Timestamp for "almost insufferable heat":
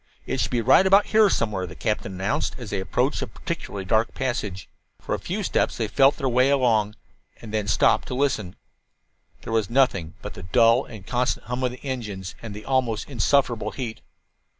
12.65-14.01